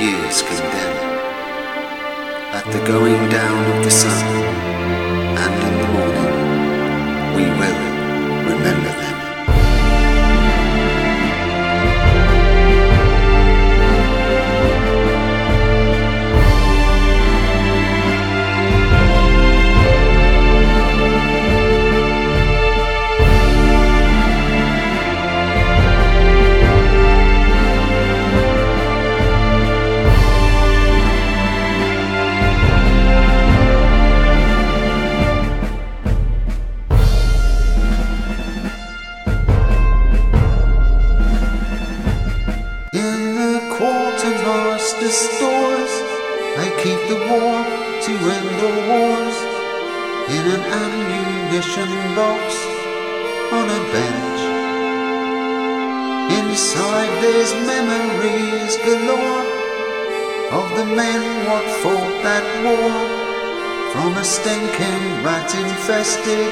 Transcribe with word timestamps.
years 0.00 0.42
condemn. 0.42 0.96
At 2.52 2.64
the 2.70 2.80
going 2.86 3.28
down 3.30 3.78
of 3.78 3.84
the 3.84 3.90
sun, 3.90 4.26
and 5.42 5.54
in 5.68 5.74
the 5.82 5.88
morning, 5.96 6.34
we 7.36 7.44
will 7.58 7.80
remember 8.52 8.95
war 47.30 47.58
to 48.06 48.12
end 48.36 48.50
the 48.62 48.72
wars. 48.88 49.36
In 50.36 50.44
an 50.56 50.62
ammunition 50.82 51.90
box 52.18 52.42
on 53.52 53.66
a 53.78 53.82
bench. 53.94 54.42
Inside 56.38 57.12
there's 57.22 57.52
memories 57.72 58.76
galore 58.86 59.46
of 60.58 60.66
the 60.78 60.84
men 60.84 61.22
what 61.46 61.66
fought 61.82 62.16
that 62.26 62.46
war 62.64 62.90
from 63.92 64.16
a 64.16 64.24
stinking 64.24 65.04
rat-infested 65.22 66.50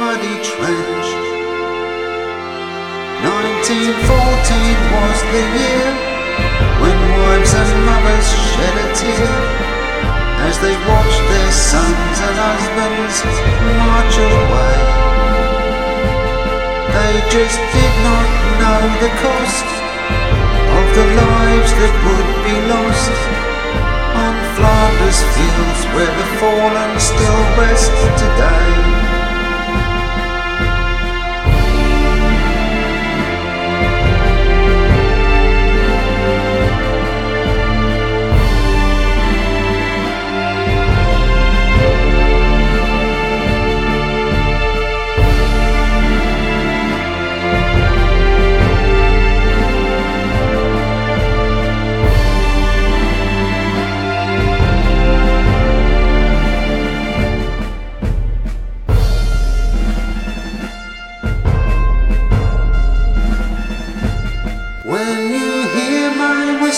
muddy 0.00 0.36
trench. 0.42 1.08
1914 3.24 4.96
was 4.96 5.18
the 5.32 5.44
year 5.60 5.90
when 6.80 6.98
wives 7.20 7.52
and 7.54 7.72
mothers 7.86 8.28
shed 8.50 8.74
a 8.84 8.88
tear 8.96 9.73
as 10.54 10.60
they 10.62 10.76
watched 10.86 11.22
their 11.34 11.52
sons 11.52 12.16
and 12.26 12.36
husbands 12.38 13.16
march 13.80 14.16
away. 14.22 14.76
They 16.94 17.14
just 17.34 17.58
did 17.74 17.94
not 18.06 18.28
know 18.60 18.82
the 19.02 19.12
cost 19.18 19.66
of 20.78 20.86
the 20.94 21.06
lives 21.26 21.70
that 21.80 21.94
would 22.06 22.30
be 22.46 22.56
lost 22.70 23.14
on 24.22 24.34
Flanders 24.54 25.20
fields 25.34 25.80
where 25.94 26.12
the 26.20 26.28
fallen 26.38 26.92
still 27.00 27.42
rest 27.58 27.90
today. 28.22 28.53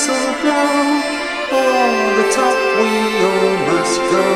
Whistle 0.06 0.34
blow, 0.41 1.03
all 1.53 2.17
the 2.17 2.31
top 2.31 2.56
we 2.78 2.93
all 3.27 3.56
must 3.67 3.99
go, 4.12 4.27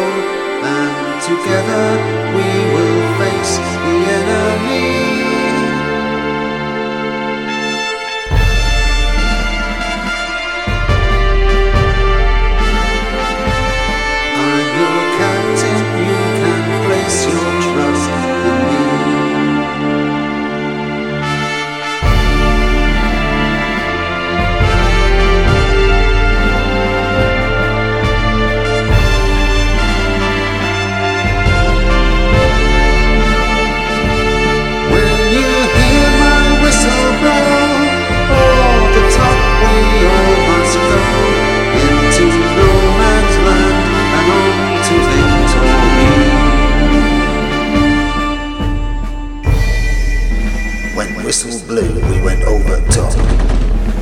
and 0.67 1.23
together 1.23 1.87
we 2.35 2.49
will 2.75 3.19
face 3.19 3.57
the 3.59 3.97
enemy. 4.19 4.90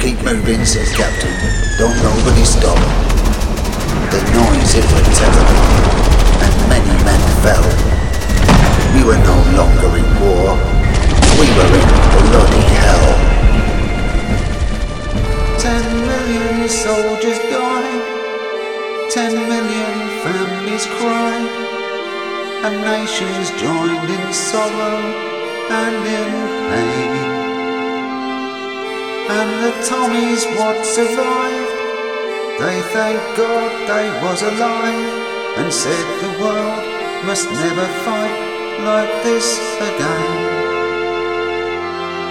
Keep 0.09 0.25
moving, 0.25 0.65
said 0.65 0.89
Captain. 0.97 1.37
Don't 1.77 1.95
nobody 2.01 2.43
stop. 2.43 2.81
The 4.09 4.25
noise 4.33 4.73
it 4.73 4.89
was 4.89 5.05
terrible, 5.13 5.69
and 6.41 6.55
many 6.73 6.97
men 7.05 7.21
fell. 7.45 7.69
We 8.97 9.05
were 9.05 9.21
no 9.21 9.37
longer 9.53 10.01
in 10.01 10.09
war. 10.25 10.57
We 11.37 11.45
were 11.53 11.73
in 11.77 11.89
bloody 12.25 12.65
hell. 12.81 13.09
Ten 15.61 15.85
million 16.09 16.67
soldiers 16.71 17.39
died, 17.53 19.11
ten 19.11 19.35
million 19.35 19.93
families 20.25 20.87
cried, 20.97 21.53
and 22.65 22.81
nations 22.81 23.51
joined 23.61 24.09
in 24.09 24.33
sorrow 24.33 25.05
and 25.69 25.97
in 26.07 26.33
pain. 26.73 27.28
And 29.29 29.51
the 29.63 29.73
Tommies 29.85 30.43
what 30.57 30.87
survived, 30.87 31.75
they 32.61 32.81
thanked 32.97 33.37
God 33.37 33.71
they 33.85 34.09
was 34.25 34.41
alive, 34.41 35.13
and 35.59 35.69
said 35.71 36.07
the 36.25 36.33
world 36.41 36.81
must 37.29 37.45
never 37.53 37.87
fight 38.09 38.39
like 38.89 39.13
this 39.23 39.61
again. 39.77 40.33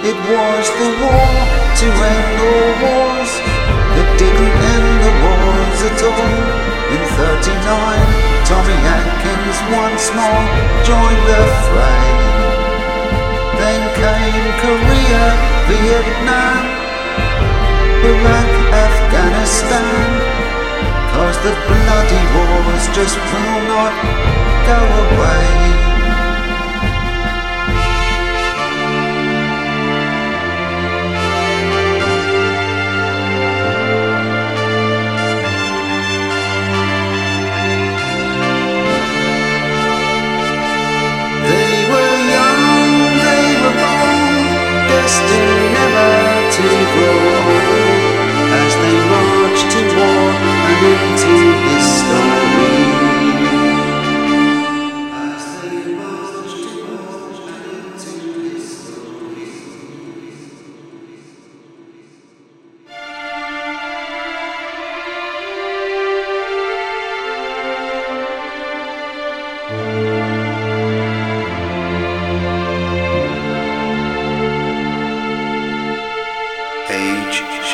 It 0.10 0.18
was 0.25 0.66
the 0.81 0.92
war 0.98 1.30
to 1.81 1.88
end 2.13 2.38
all 2.50 2.74
wars 2.81 3.31
that 3.94 4.10
didn't 4.18 4.57
end 4.74 4.89
the 5.06 5.13
wars 5.21 5.80
at 5.89 6.01
all. 6.01 6.38
In 6.98 7.04
39, 7.13 7.45
Tommy 8.50 8.80
Atkins 8.98 9.60
once 9.69 10.06
more 10.18 10.45
joined 10.81 11.24
the 11.30 11.44
fray. 11.69 12.10
Then 13.62 13.81
came 14.01 14.48
Korea, 14.66 15.25
Vietnam, 15.69 16.87
Iraq, 18.18 18.52
Afghanistan. 18.88 19.86
Cause 21.14 21.38
the 21.46 21.54
bloody 21.68 22.24
wars 22.34 22.86
just 22.98 23.18
will 23.31 23.62
not 23.74 23.94
go 24.69 24.80
away. 25.06 25.48
They 41.50 41.74
were 41.92 42.18
young, 42.36 42.64
they 43.25 43.46
were 43.62 43.78
bold, 43.81 44.48
destined 44.90 45.64
never 45.78 46.12
to 46.56 46.68
grow 46.94 47.56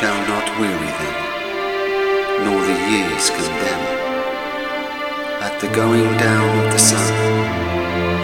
shall 0.04 0.26
not 0.28 0.46
weary 0.60 0.92
them, 1.00 1.16
nor 2.44 2.60
the 2.70 2.78
years 2.92 3.30
condemn. 3.30 3.84
At 5.46 5.54
the 5.62 5.68
going 5.68 6.10
down 6.18 6.48
of 6.60 6.66
the 6.74 6.78
sun 6.90 7.12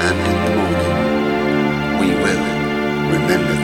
and 0.07 0.17
in 0.31 0.39
the 0.45 0.53
morning, 0.61 0.97
we 2.01 2.09
will 2.23 2.47
remember 3.17 3.60